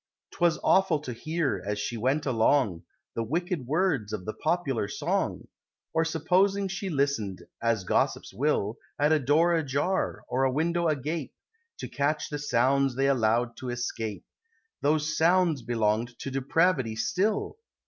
'Twas 0.31 0.57
awful 0.63 0.97
to 0.97 1.13
hear, 1.13 1.61
as 1.63 1.77
she 1.77 1.95
went 1.95 2.25
along, 2.25 2.81
The 3.13 3.21
wicked 3.21 3.67
words 3.67 4.11
of 4.13 4.25
the 4.25 4.33
popular 4.33 4.87
song; 4.87 5.47
Or 5.93 6.03
supposing 6.03 6.67
she 6.69 6.89
listen'd 6.89 7.43
as 7.61 7.83
gossips 7.83 8.33
will 8.33 8.79
At 8.97 9.11
a 9.11 9.19
door 9.19 9.53
ajar, 9.53 10.23
or 10.27 10.43
a 10.43 10.51
window 10.51 10.87
agape, 10.87 11.35
To 11.77 11.87
catch 11.87 12.29
the 12.29 12.39
sounds 12.39 12.95
they 12.95 13.05
allow'd 13.07 13.55
to 13.57 13.69
escape, 13.69 14.25
Those 14.81 15.15
sounds 15.15 15.61
belonged 15.61 16.17
to 16.17 16.31
Depravity 16.31 16.95
still! 16.95 17.57